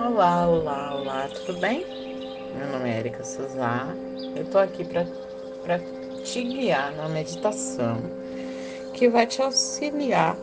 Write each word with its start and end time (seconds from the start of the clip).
Olá, 0.00 0.46
olá, 0.46 0.94
olá, 0.94 1.28
tudo 1.28 1.58
bem? 1.58 1.84
Meu 2.54 2.68
nome 2.68 2.88
é 2.88 3.00
Erika 3.00 3.24
Suzá. 3.24 3.96
Eu 4.36 4.44
tô 4.44 4.56
aqui 4.56 4.84
para 4.84 5.08
te 6.22 6.40
guiar 6.44 6.92
numa 6.92 7.08
meditação 7.08 8.00
que 8.92 9.08
vai 9.08 9.26
te 9.26 9.42
auxiliar 9.42 10.38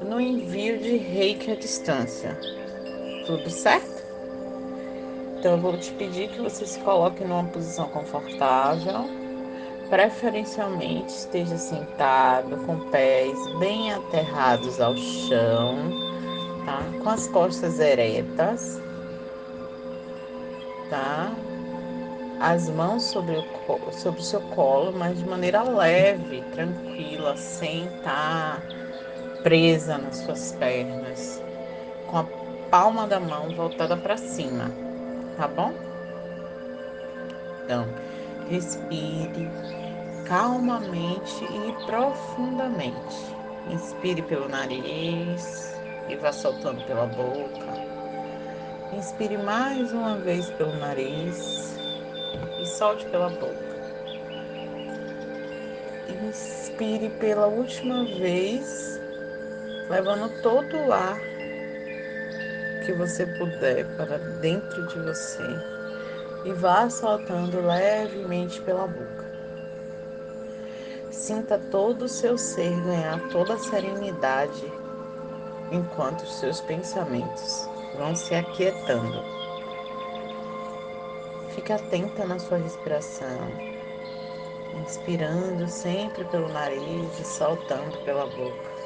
no 0.00 0.20
envio 0.20 0.80
de 0.80 0.96
reiki 0.96 1.52
à 1.52 1.54
distância. 1.54 2.36
Tudo 3.24 3.48
certo? 3.48 4.02
Então 5.38 5.52
eu 5.52 5.60
vou 5.60 5.78
te 5.78 5.92
pedir 5.92 6.28
que 6.30 6.40
você 6.40 6.66
se 6.66 6.80
coloque 6.80 7.22
numa 7.22 7.46
posição 7.52 7.88
confortável, 7.90 9.04
preferencialmente 9.88 11.14
esteja 11.14 11.56
sentado 11.56 12.56
com 12.66 12.90
pés 12.90 13.38
bem 13.60 13.92
aterrados 13.92 14.80
ao 14.80 14.96
chão, 14.96 15.88
tá? 16.64 16.82
Com 17.00 17.10
as 17.10 17.28
costas 17.28 17.78
eretas 17.78 18.87
tá? 20.88 21.30
As 22.40 22.68
mãos 22.70 23.04
sobre 23.04 23.36
o, 23.36 23.92
sobre 23.92 24.20
o 24.20 24.24
seu 24.24 24.40
colo, 24.40 24.92
mas 24.96 25.18
de 25.18 25.24
maneira 25.26 25.62
leve, 25.62 26.42
tranquila, 26.52 27.36
sem 27.36 27.86
estar 27.86 28.62
presa 29.42 29.98
nas 29.98 30.18
suas 30.18 30.52
pernas, 30.52 31.42
com 32.06 32.18
a 32.18 32.24
palma 32.70 33.06
da 33.06 33.18
mão 33.18 33.52
voltada 33.54 33.96
para 33.96 34.16
cima, 34.16 34.70
tá 35.36 35.48
bom? 35.48 35.72
Então, 37.64 37.88
respire 38.48 39.50
calmamente 40.24 41.44
e 41.44 41.72
profundamente. 41.86 43.36
Inspire 43.66 44.22
pelo 44.22 44.48
nariz 44.48 45.82
e 46.08 46.16
vá 46.16 46.32
soltando 46.32 46.82
pela 46.84 47.06
boca. 47.06 47.87
Inspire 48.92 49.36
mais 49.36 49.92
uma 49.92 50.16
vez 50.16 50.50
pelo 50.52 50.74
nariz 50.78 51.76
e 52.58 52.64
solte 52.64 53.04
pela 53.06 53.28
boca. 53.28 53.68
Inspire 56.26 57.10
pela 57.20 57.46
última 57.46 58.04
vez, 58.04 58.98
levando 59.90 60.40
todo 60.42 60.74
o 60.78 60.92
ar 60.92 61.20
que 62.86 62.92
você 62.94 63.26
puder 63.26 63.84
para 63.98 64.16
dentro 64.40 64.86
de 64.86 64.98
você 65.00 65.44
e 66.46 66.52
vá 66.54 66.88
soltando 66.88 67.60
levemente 67.60 68.58
pela 68.62 68.86
boca. 68.86 69.28
Sinta 71.10 71.58
todo 71.58 72.06
o 72.06 72.08
seu 72.08 72.38
ser 72.38 72.74
ganhar 72.80 73.28
toda 73.28 73.54
a 73.54 73.58
serenidade 73.58 74.72
enquanto 75.70 76.22
os 76.22 76.40
seus 76.40 76.62
pensamentos 76.62 77.68
vão 77.98 78.14
se 78.14 78.34
aquietando. 78.34 79.22
Fique 81.50 81.72
atenta 81.72 82.24
na 82.24 82.38
sua 82.38 82.58
respiração, 82.58 83.38
inspirando 84.80 85.66
sempre 85.68 86.24
pelo 86.26 86.48
nariz 86.48 87.18
e 87.18 87.24
soltando 87.24 87.98
pela 88.04 88.26
boca. 88.26 88.78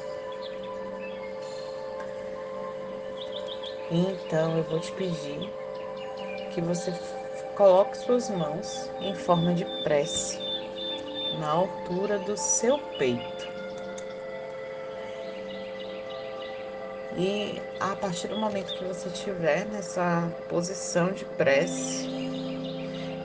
Então 3.91 4.57
eu 4.57 4.63
vou 4.63 4.79
te 4.79 4.91
pedir 4.93 5.53
que 6.51 6.61
você 6.61 6.91
coloque 7.55 7.95
suas 7.97 8.29
mãos 8.31 8.89
em 8.99 9.13
forma 9.13 9.53
de 9.53 9.65
prece 9.83 10.39
na 11.39 11.49
altura 11.49 12.17
do 12.19 12.35
seu 12.35 12.79
peito. 12.97 13.52
E 17.17 17.61
a 17.79 17.95
partir 17.95 18.27
do 18.27 18.37
momento 18.37 18.73
que 18.73 18.83
você 18.83 19.07
estiver 19.09 19.65
nessa 19.65 20.31
posição 20.49 21.11
de 21.11 21.25
prece, 21.25 22.09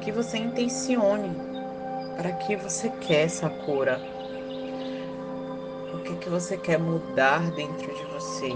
que 0.02 0.12
você 0.12 0.38
intencione 0.38 1.30
para 2.16 2.32
que 2.32 2.56
você 2.56 2.90
quer 2.90 3.26
essa 3.26 3.48
cura. 3.48 4.00
O 5.94 6.02
que, 6.02 6.16
que 6.16 6.28
você 6.28 6.58
quer 6.58 6.78
mudar 6.78 7.50
dentro 7.52 7.94
de 7.94 8.04
você? 8.06 8.50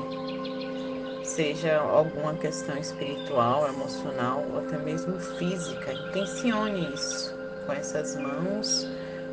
Seja 1.24 1.78
alguma 1.78 2.34
questão 2.34 2.76
espiritual, 2.76 3.68
emocional 3.68 4.44
ou 4.50 4.58
até 4.58 4.76
mesmo 4.76 5.18
física. 5.18 5.92
Intencione 5.92 6.92
isso 6.92 7.34
com 7.64 7.72
essas 7.72 8.16
mãos 8.16 8.86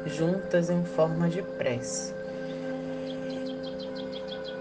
juntas 0.06 0.70
em 0.70 0.84
forma 0.86 1.30
de 1.30 1.42
prece. 1.42 2.19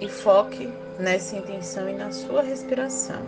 E 0.00 0.08
foque 0.08 0.72
nessa 0.98 1.36
intenção 1.36 1.88
e 1.88 1.92
na 1.92 2.12
sua 2.12 2.40
respiração. 2.42 3.20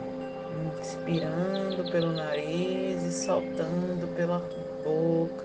Inspirando 0.80 1.90
pelo 1.90 2.12
nariz 2.12 3.02
e 3.02 3.12
soltando 3.12 4.06
pela 4.14 4.38
boca. 4.84 5.44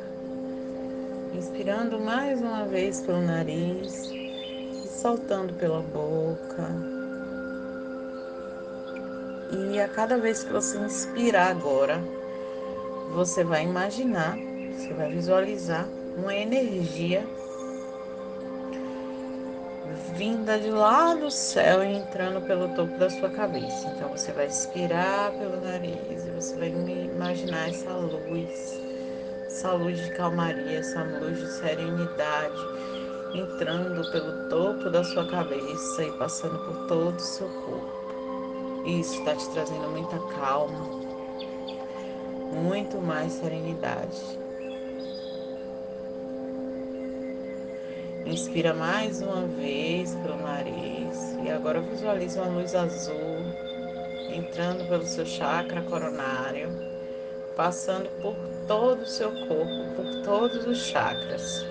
Inspirando 1.34 2.00
mais 2.00 2.40
uma 2.40 2.66
vez 2.66 3.02
pelo 3.02 3.22
nariz 3.22 4.12
e 4.12 4.88
soltando 4.88 5.54
pela 5.56 5.82
boca. 5.82 6.70
E 9.52 9.80
a 9.80 9.88
cada 9.88 10.20
vez 10.20 10.44
que 10.44 10.54
você 10.54 10.78
inspirar 10.78 11.50
agora, 11.50 12.04
você 13.14 13.44
vai 13.44 13.64
imaginar, 13.64 14.38
você 14.76 14.94
vai 14.94 15.10
visualizar 15.10 15.88
uma 16.18 16.36
energia 16.36 17.26
vinda 20.16 20.58
de 20.58 20.72
lá 20.72 21.14
do 21.14 21.30
céu 21.30 21.84
e 21.84 21.98
entrando 21.98 22.42
pelo 22.42 22.70
topo 22.70 22.98
da 22.98 23.10
sua 23.10 23.30
cabeça. 23.30 23.88
Então 23.96 24.10
você 24.10 24.32
vai 24.32 24.48
expirar 24.48 25.32
pelo 25.34 25.60
nariz 25.62 26.26
e 26.26 26.32
você 26.32 26.56
vai 26.56 26.70
imaginar 26.70 27.70
essa 27.70 27.92
luz, 27.92 28.80
essa 29.46 29.74
luz 29.74 30.00
de 30.00 30.12
calmaria, 30.12 30.80
essa 30.80 31.04
luz 31.04 31.38
de 31.38 31.48
serenidade 31.60 32.58
entrando 33.34 34.10
pelo 34.12 34.50
topo 34.50 34.90
da 34.90 35.04
sua 35.04 35.28
cabeça 35.28 36.04
e 36.04 36.12
passando 36.14 36.58
por 36.60 36.88
todo 36.88 37.18
o 37.18 37.22
seu 37.22 37.50
corpo. 37.50 38.84
Isso 38.86 39.18
está 39.20 39.36
te 39.36 39.50
trazendo 39.50 39.90
muita 39.90 40.18
calma, 40.40 40.86
muito 42.54 42.98
mais 43.00 43.34
serenidade. 43.34 44.45
Inspira 48.26 48.74
mais 48.74 49.22
uma 49.22 49.46
vez 49.46 50.16
pelo 50.16 50.38
nariz 50.38 51.38
e 51.44 51.50
agora 51.52 51.80
visualize 51.80 52.40
uma 52.40 52.48
luz 52.48 52.74
azul 52.74 53.38
entrando 54.34 54.84
pelo 54.90 55.06
seu 55.06 55.24
chakra 55.28 55.84
coronário, 55.84 56.72
passando 57.56 58.10
por 58.24 58.36
todo 58.68 59.04
o 59.04 59.06
seu 59.06 59.32
corpo, 59.48 59.96
por 59.96 60.24
todos 60.24 60.66
os 60.66 60.80
chakras, 60.80 61.64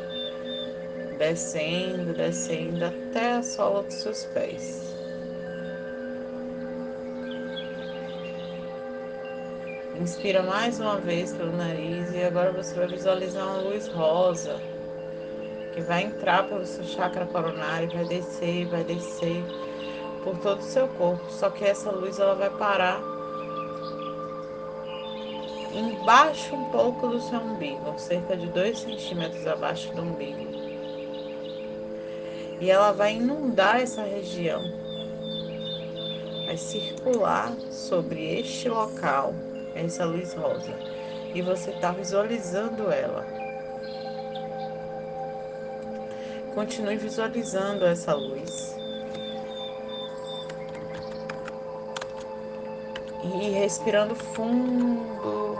descendo, 1.19 2.15
descendo 2.15 2.85
até 2.85 3.33
a 3.33 3.43
sola 3.43 3.83
dos 3.83 3.95
seus 3.95 4.25
pés. 4.27 4.95
Inspira 10.01 10.45
mais 10.45 10.79
uma 10.79 11.01
vez 11.01 11.33
pelo 11.33 11.57
nariz 11.57 12.13
e 12.15 12.23
agora 12.23 12.53
você 12.53 12.73
vai 12.75 12.87
visualizar 12.87 13.45
uma 13.45 13.59
luz 13.59 13.89
rosa 13.89 14.74
que 15.75 15.81
vai 15.81 16.05
entrar 16.05 16.47
pelo 16.49 16.65
seu 16.65 16.85
chakra 16.85 17.27
coronário, 17.27 17.91
vai 17.91 18.05
descer, 18.05 18.65
vai 18.67 18.85
descer 18.85 19.45
por 20.23 20.39
todo 20.39 20.61
o 20.61 20.63
seu 20.63 20.87
corpo. 20.89 21.29
Só 21.29 21.51
que 21.51 21.65
essa 21.65 21.91
luz 21.91 22.21
ela 22.21 22.37
vai 22.37 22.51
parar 22.51 23.03
embaixo 25.75 26.55
um 26.55 26.65
pouco 26.67 27.09
do 27.09 27.21
seu 27.21 27.41
umbigo, 27.41 27.99
cerca 27.99 28.37
de 28.37 28.47
2 28.47 28.79
centímetros 28.79 29.45
abaixo 29.49 29.93
do 29.95 30.03
umbigo. 30.03 30.47
E 32.61 32.71
ela 32.71 32.93
vai 32.93 33.17
inundar 33.17 33.81
essa 33.81 34.03
região, 34.03 34.63
vai 36.47 36.57
circular 36.57 37.53
sobre 37.69 38.39
este 38.39 38.69
local, 38.69 39.35
essa 39.75 40.05
luz 40.05 40.33
rosa. 40.35 40.73
E 41.35 41.43
você 41.43 41.71
está 41.71 41.91
visualizando 41.91 42.93
ela. 42.93 43.44
Continue 46.55 46.97
visualizando 46.97 47.85
essa 47.85 48.15
luz. 48.15 48.77
E 53.25 53.51
respirando 53.51 54.15
fundo. 54.15 55.59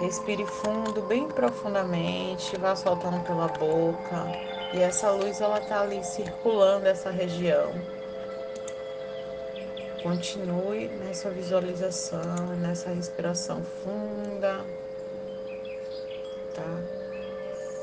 Respire 0.00 0.44
fundo, 0.44 1.00
bem 1.02 1.28
profundamente, 1.28 2.58
vá 2.58 2.76
soltando 2.76 3.24
pela 3.24 3.48
boca. 3.48 4.26
E 4.74 4.80
essa 4.80 5.10
luz 5.12 5.40
ela 5.40 5.60
tá 5.60 5.80
ali 5.80 6.04
circulando 6.04 6.86
essa 6.86 7.10
região. 7.10 7.72
Continue 10.02 10.88
nessa 10.88 11.30
visualização, 11.30 12.48
nessa 12.60 12.90
respiração 12.90 13.64
funda, 13.64 14.62
tá? 16.52 17.03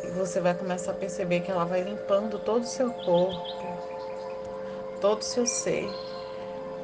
E 0.04 0.08
você 0.08 0.40
vai 0.40 0.56
começar 0.56 0.92
a 0.92 0.96
perceber 0.96 1.42
que 1.42 1.52
ela 1.52 1.64
vai 1.64 1.82
limpando 1.82 2.40
todo 2.40 2.64
o 2.64 2.68
seu 2.68 2.92
corpo, 2.92 3.40
todo 5.00 5.22
o 5.22 5.24
seu 5.24 5.46
ser, 5.46 5.88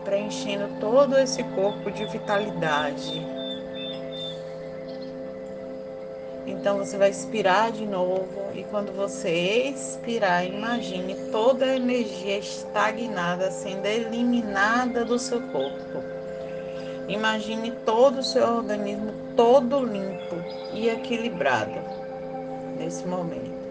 preenchendo 0.05 0.79
todo 0.79 1.17
esse 1.17 1.43
corpo 1.43 1.89
de 1.89 2.05
vitalidade. 2.05 3.25
Então 6.45 6.77
você 6.77 6.95
vai 6.95 7.09
expirar 7.09 7.71
de 7.71 7.85
novo 7.85 8.51
e 8.53 8.63
quando 8.65 8.93
você 8.93 9.29
expirar, 9.69 10.45
imagine 10.45 11.15
toda 11.31 11.65
a 11.65 11.75
energia 11.75 12.37
estagnada 12.37 13.49
sendo 13.49 13.85
eliminada 13.85 15.03
do 15.03 15.17
seu 15.17 15.41
corpo. 15.41 16.03
Imagine 17.07 17.71
todo 17.83 18.19
o 18.19 18.23
seu 18.23 18.57
organismo 18.57 19.11
todo 19.35 19.83
limpo 19.83 20.35
e 20.73 20.87
equilibrado 20.89 21.96
nesse 22.77 23.05
momento. 23.05 23.67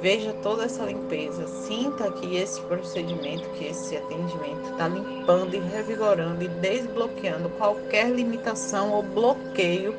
Veja 0.00 0.34
toda 0.42 0.64
essa 0.64 0.84
limpeza, 0.84 1.46
sinta 1.66 2.10
que 2.10 2.36
esse 2.36 2.60
procedimento, 2.62 3.48
que 3.50 3.66
esse 3.66 3.96
atendimento 3.96 4.70
está 4.70 4.88
limpando 4.88 5.54
e 5.54 5.58
revigorando 5.58 6.44
e 6.44 6.48
desbloqueando 6.48 7.48
qualquer 7.50 8.10
limitação 8.10 8.92
ou 8.92 9.02
bloqueio 9.02 9.94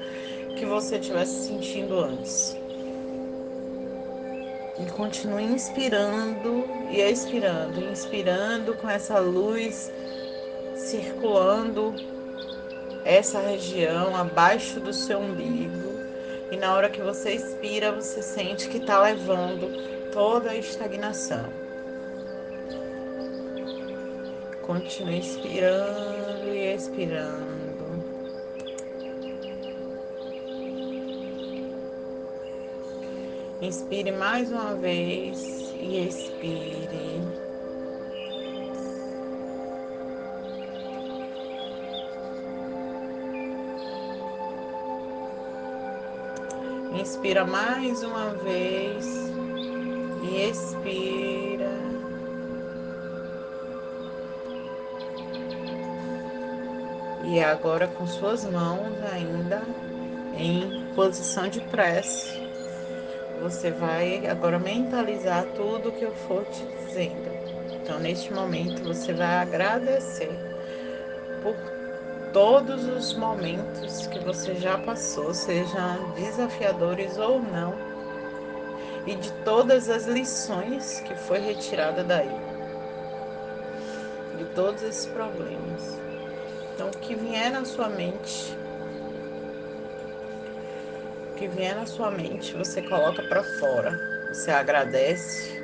que 0.56 0.66
você 0.66 0.98
estivesse 0.98 1.48
sentindo 1.48 2.00
antes. 2.00 2.56
E 4.80 4.86
continue 4.92 5.44
inspirando 5.44 6.64
e 6.92 7.02
expirando, 7.02 7.82
inspirando 7.82 8.76
com 8.76 8.88
essa 8.88 9.18
luz 9.18 9.92
circulando 10.78 11.94
essa 13.04 13.40
região 13.40 14.16
abaixo 14.16 14.80
do 14.80 14.94
seu 14.94 15.20
umbigo. 15.20 15.87
E 16.50 16.56
na 16.56 16.74
hora 16.74 16.90
que 16.90 17.02
você 17.02 17.34
expira, 17.34 17.92
você 17.92 18.22
sente 18.22 18.70
que 18.70 18.78
está 18.78 19.02
levando 19.02 19.70
toda 20.12 20.52
a 20.52 20.56
estagnação. 20.56 21.52
Continue 24.62 25.18
inspirando 25.18 26.48
e 26.54 26.74
expirando. 26.74 27.58
Inspire 33.60 34.12
mais 34.12 34.52
uma 34.52 34.76
vez 34.76 35.74
e 35.74 36.08
expire. 36.08 37.47
Inspira 47.08 47.46
mais 47.46 48.04
uma 48.04 48.32
vez 48.32 49.06
e 50.22 50.50
expira. 50.50 51.72
E 57.24 57.40
agora 57.40 57.88
com 57.88 58.06
suas 58.06 58.44
mãos 58.44 59.02
ainda 59.14 59.62
em 60.38 60.94
posição 60.94 61.48
de 61.48 61.62
prece, 61.62 62.42
você 63.40 63.72
vai 63.72 64.28
agora 64.28 64.60
mentalizar 64.60 65.46
tudo 65.56 65.94
que 65.94 66.04
eu 66.04 66.14
for 66.14 66.44
te 66.44 66.66
dizendo. 66.66 67.32
Então, 67.82 68.00
neste 68.00 68.34
momento, 68.34 68.84
você 68.84 69.14
vai 69.14 69.34
agradecer 69.38 70.38
por 71.42 71.56
todos 72.38 72.88
os 72.88 73.16
momentos 73.16 74.06
que 74.06 74.20
você 74.20 74.54
já 74.54 74.78
passou, 74.78 75.34
sejam 75.34 76.12
desafiadores 76.12 77.18
ou 77.18 77.42
não, 77.42 77.74
e 79.08 79.16
de 79.16 79.32
todas 79.44 79.90
as 79.90 80.06
lições 80.06 81.00
que 81.00 81.16
foi 81.16 81.40
retirada 81.40 82.04
daí, 82.04 82.30
de 84.38 84.46
todos 84.54 84.84
esses 84.84 85.08
problemas. 85.08 86.00
Então, 86.76 86.90
o 86.90 86.98
que 87.00 87.16
vier 87.16 87.50
na 87.52 87.66
sua 87.66 87.90
mente, 87.90 88.56
o 91.32 91.34
que 91.38 91.48
vier 91.48 91.76
na 91.76 91.88
sua 91.88 92.12
mente, 92.12 92.56
você 92.56 92.84
coloca 92.84 93.24
para 93.24 93.44
fora. 93.44 94.00
Você 94.32 94.52
agradece 94.52 95.60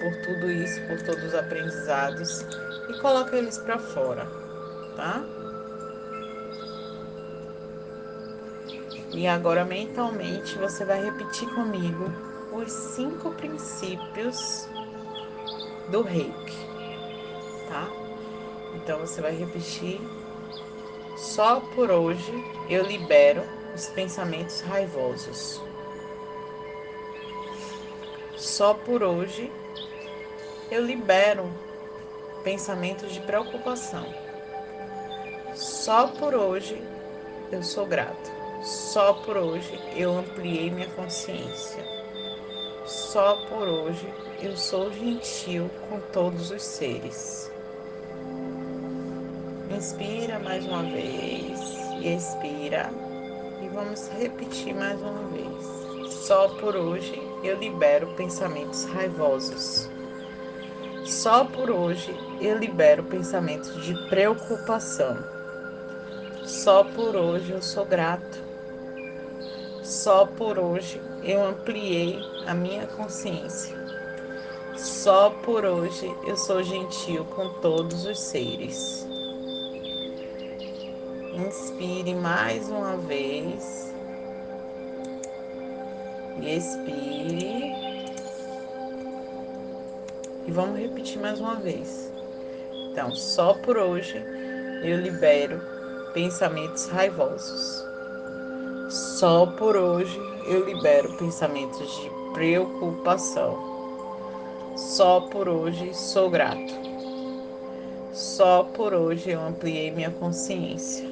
por 0.00 0.16
tudo 0.22 0.50
isso, 0.50 0.80
por 0.86 1.02
todos 1.02 1.22
os 1.22 1.34
aprendizados 1.34 2.46
e 2.88 2.98
coloca 2.98 3.36
eles 3.36 3.58
para 3.58 3.78
fora, 3.78 4.26
tá? 4.96 5.22
E 9.12 9.26
agora 9.26 9.64
mentalmente 9.64 10.58
você 10.58 10.84
vai 10.84 11.02
repetir 11.02 11.48
comigo 11.54 12.12
os 12.52 12.70
cinco 12.70 13.30
princípios 13.32 14.68
do 15.88 16.02
reiki, 16.02 16.56
tá? 17.68 17.88
Então 18.74 18.98
você 18.98 19.20
vai 19.20 19.34
repetir. 19.34 20.00
Só 21.16 21.60
por 21.74 21.90
hoje 21.90 22.32
eu 22.68 22.84
libero 22.84 23.42
os 23.74 23.86
pensamentos 23.88 24.60
raivosos. 24.60 25.60
Só 28.36 28.74
por 28.74 29.02
hoje 29.02 29.50
eu 30.70 30.84
libero 30.84 31.50
pensamentos 32.44 33.12
de 33.12 33.20
preocupação. 33.20 34.04
Só 35.54 36.08
por 36.08 36.34
hoje 36.34 36.80
eu 37.50 37.62
sou 37.62 37.86
grato. 37.86 38.37
Só 38.62 39.12
por 39.12 39.36
hoje 39.36 39.78
eu 39.94 40.18
ampliei 40.18 40.70
minha 40.70 40.88
consciência. 40.90 41.84
Só 42.84 43.36
por 43.48 43.68
hoje 43.68 44.12
eu 44.42 44.56
sou 44.56 44.92
gentil 44.92 45.70
com 45.88 46.00
todos 46.12 46.50
os 46.50 46.62
seres. 46.62 47.52
Inspira 49.70 50.40
mais 50.40 50.64
uma 50.66 50.82
vez 50.82 51.60
e 52.00 52.08
expira. 52.16 52.90
E 53.62 53.68
vamos 53.68 54.08
repetir 54.08 54.74
mais 54.74 55.00
uma 55.00 55.28
vez. 55.28 56.12
Só 56.12 56.48
por 56.48 56.74
hoje 56.74 57.22
eu 57.44 57.56
libero 57.58 58.08
pensamentos 58.16 58.84
raivosos. 58.86 59.88
Só 61.04 61.44
por 61.44 61.70
hoje 61.70 62.12
eu 62.40 62.58
libero 62.58 63.04
pensamentos 63.04 63.84
de 63.84 63.94
preocupação. 64.08 65.16
Só 66.44 66.82
por 66.82 67.14
hoje 67.14 67.52
eu 67.52 67.62
sou 67.62 67.86
grato. 67.86 68.47
Só 69.88 70.26
por 70.26 70.58
hoje 70.58 71.00
eu 71.24 71.42
ampliei 71.42 72.20
a 72.46 72.52
minha 72.52 72.86
consciência. 72.88 73.74
Só 74.76 75.30
por 75.30 75.64
hoje 75.64 76.14
eu 76.26 76.36
sou 76.36 76.62
gentil 76.62 77.24
com 77.34 77.48
todos 77.62 78.04
os 78.04 78.20
seres. 78.20 79.06
Inspire 81.34 82.14
mais 82.14 82.68
uma 82.68 82.98
vez. 82.98 83.94
E 86.42 86.54
expire. 86.54 87.72
E 90.46 90.50
vamos 90.50 90.78
repetir 90.78 91.18
mais 91.18 91.40
uma 91.40 91.54
vez. 91.54 92.12
Então, 92.92 93.14
só 93.14 93.54
por 93.54 93.78
hoje 93.78 94.22
eu 94.82 95.00
libero 95.00 95.62
pensamentos 96.12 96.88
raivosos. 96.88 97.87
Só 99.18 99.46
por 99.46 99.76
hoje 99.76 100.16
eu 100.46 100.64
libero 100.64 101.12
pensamentos 101.14 101.90
de 102.00 102.08
preocupação. 102.34 103.58
Só 104.76 105.22
por 105.22 105.48
hoje 105.48 105.92
sou 105.92 106.30
grato. 106.30 106.72
Só 108.12 108.62
por 108.62 108.94
hoje 108.94 109.30
eu 109.30 109.40
ampliei 109.40 109.90
minha 109.90 110.12
consciência. 110.12 111.04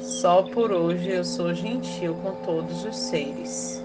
Só 0.00 0.42
por 0.44 0.72
hoje 0.72 1.10
eu 1.10 1.24
sou 1.26 1.52
gentil 1.52 2.14
com 2.22 2.32
todos 2.36 2.82
os 2.86 2.96
seres. 2.96 3.82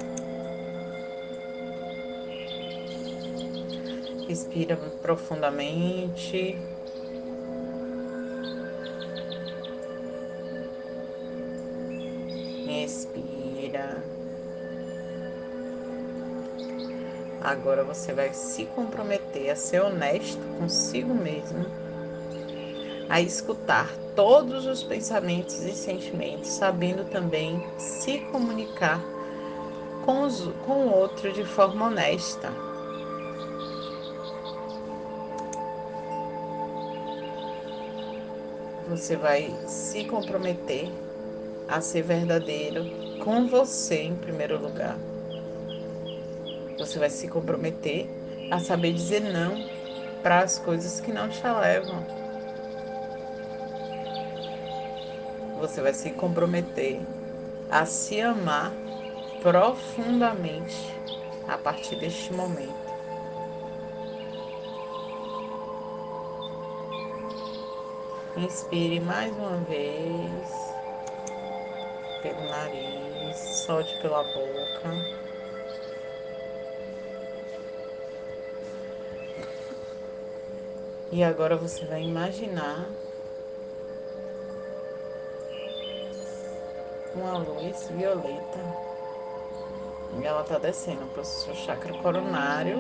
Respira 4.29 4.77
profundamente. 5.01 6.57
Agora 17.53 17.83
você 17.83 18.11
vai 18.11 18.33
se 18.33 18.65
comprometer 18.65 19.51
a 19.51 19.55
ser 19.55 19.79
honesto 19.79 20.41
consigo 20.57 21.13
mesmo, 21.13 21.67
a 23.07 23.21
escutar 23.21 23.95
todos 24.15 24.65
os 24.65 24.81
pensamentos 24.81 25.61
e 25.61 25.71
sentimentos, 25.71 26.49
sabendo 26.49 27.05
também 27.05 27.63
se 27.77 28.21
comunicar 28.31 28.99
com, 30.03 30.23
os, 30.23 30.41
com 30.65 30.87
o 30.87 30.91
outro 30.91 31.31
de 31.31 31.45
forma 31.45 31.85
honesta. 31.85 32.51
Você 38.89 39.15
vai 39.15 39.55
se 39.67 40.05
comprometer 40.05 40.89
a 41.67 41.79
ser 41.81 42.01
verdadeiro 42.01 42.83
com 43.23 43.45
você 43.45 44.01
em 44.01 44.15
primeiro 44.15 44.59
lugar. 44.59 44.97
Você 46.77 46.99
vai 46.99 47.09
se 47.09 47.27
comprometer 47.27 48.09
a 48.51 48.59
saber 48.59 48.93
dizer 48.93 49.21
não 49.21 49.63
para 50.21 50.39
as 50.39 50.59
coisas 50.59 50.99
que 50.99 51.11
não 51.11 51.29
te 51.29 51.41
levam. 51.43 52.05
Você 55.59 55.81
vai 55.81 55.93
se 55.93 56.11
comprometer 56.11 56.99
a 57.69 57.85
se 57.85 58.21
amar 58.21 58.73
profundamente 59.41 60.93
a 61.47 61.57
partir 61.57 61.95
deste 61.97 62.33
momento. 62.33 62.83
Inspire 68.37 68.99
mais 68.99 69.31
uma 69.37 69.57
vez 69.57 70.73
pelo 72.21 72.41
nariz, 72.49 73.37
solte 73.37 73.95
pela 74.01 74.23
boca. 74.23 75.32
E 81.13 81.23
agora 81.23 81.55
você 81.55 81.85
vai 81.85 82.01
imaginar 82.01 82.89
uma 87.15 87.37
luz 87.37 87.87
violeta. 87.91 88.59
E 90.19 90.25
ela 90.25 90.41
está 90.41 90.57
descendo 90.57 91.05
para 91.13 91.21
o 91.21 91.23
seu 91.23 91.53
chakra 91.53 91.93
coronário. 92.01 92.79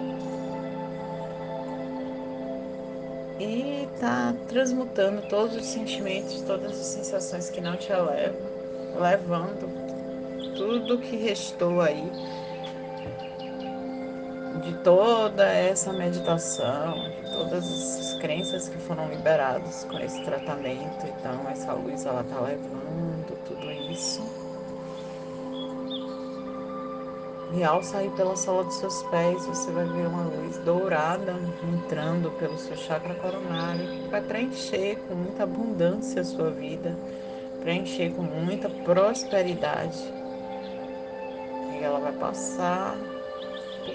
E 3.39 3.87
está 3.93 4.33
transmutando 4.47 5.21
todos 5.29 5.55
os 5.55 5.65
sentimentos, 5.67 6.41
todas 6.41 6.71
as 6.71 6.87
sensações 6.87 7.51
que 7.51 7.61
não 7.61 7.77
te 7.77 7.91
elevam, 7.91 8.41
levando 8.99 9.69
tudo 10.57 10.97
que 10.97 11.17
restou 11.17 11.81
aí 11.81 12.11
de 14.63 14.73
toda 14.79 15.45
essa 15.45 15.93
meditação, 15.93 16.95
todas 17.33 17.65
as 17.65 18.13
crenças 18.21 18.69
que 18.69 18.77
foram 18.77 19.09
liberadas 19.09 19.83
com 19.85 19.99
esse 19.99 20.23
tratamento. 20.23 21.05
Então, 21.05 21.49
essa 21.49 21.73
luz 21.73 22.05
ela 22.05 22.23
tá 22.23 22.39
levando 22.39 23.37
tudo 23.45 23.71
isso. 23.91 24.21
E 27.55 27.63
ao 27.63 27.83
sair 27.83 28.09
pela 28.11 28.35
sola 28.35 28.63
dos 28.63 28.75
seus 28.75 29.03
pés, 29.03 29.45
você 29.45 29.71
vai 29.71 29.85
ver 29.85 30.07
uma 30.07 30.23
luz 30.23 30.57
dourada 30.59 31.35
entrando 31.71 32.31
pelo 32.39 32.57
seu 32.57 32.75
chakra 32.75 33.13
coronário, 33.15 33.87
que 33.87 34.07
vai 34.09 34.21
preencher 34.21 34.97
com 35.07 35.13
muita 35.13 35.43
abundância 35.43 36.21
a 36.21 36.25
sua 36.25 36.49
vida, 36.49 36.97
preencher 37.61 38.11
com 38.15 38.23
muita 38.23 38.69
prosperidade. 38.69 39.99
E 41.73 41.83
ela 41.83 41.99
vai 41.99 42.13
passar 42.13 42.97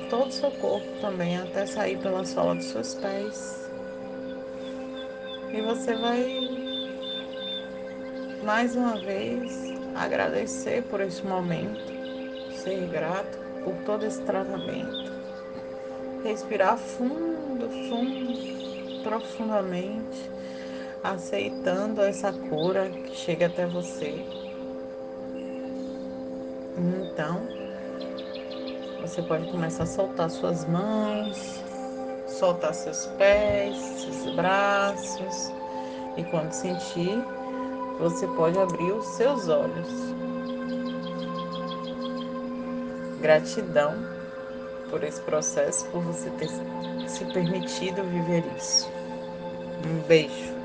todo 0.08 0.28
o 0.28 0.32
seu 0.32 0.50
corpo 0.50 0.86
também, 1.00 1.38
até 1.38 1.66
sair 1.66 1.98
pela 1.98 2.24
sola 2.24 2.54
dos 2.54 2.66
seus 2.66 2.94
pés. 2.94 3.70
E 5.52 5.60
você 5.60 5.94
vai 5.96 6.48
mais 8.42 8.74
uma 8.76 8.96
vez 8.96 9.74
agradecer 9.94 10.82
por 10.84 11.00
esse 11.00 11.24
momento, 11.26 11.80
ser 12.62 12.86
grato 12.88 13.38
por 13.64 13.74
todo 13.84 14.04
esse 14.04 14.22
tratamento. 14.22 15.12
Respirar 16.24 16.76
fundo, 16.76 17.68
fundo, 17.88 19.02
profundamente, 19.02 20.30
aceitando 21.02 22.02
essa 22.02 22.32
cura 22.32 22.88
que 22.90 23.14
chega 23.14 23.46
até 23.46 23.66
você. 23.66 24.24
Então, 26.76 27.57
você 29.08 29.22
pode 29.22 29.50
começar 29.50 29.84
a 29.84 29.86
soltar 29.86 30.28
suas 30.28 30.66
mãos, 30.66 31.64
soltar 32.26 32.74
seus 32.74 33.06
pés, 33.16 33.74
seus 33.76 34.34
braços. 34.34 35.50
E 36.18 36.24
quando 36.24 36.52
sentir, 36.52 37.18
você 37.98 38.26
pode 38.28 38.58
abrir 38.58 38.92
os 38.92 39.06
seus 39.16 39.48
olhos. 39.48 39.88
Gratidão 43.22 43.94
por 44.90 45.02
esse 45.02 45.20
processo, 45.22 45.86
por 45.86 46.02
você 46.02 46.28
ter 46.32 46.50
se 47.08 47.24
permitido 47.32 48.02
viver 48.04 48.44
isso. 48.58 48.90
Um 49.86 50.06
beijo. 50.06 50.57